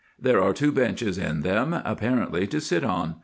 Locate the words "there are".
0.19-0.51